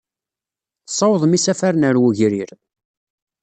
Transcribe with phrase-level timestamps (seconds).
[0.85, 2.51] Tessawḍem isafaren ɣer wegrir.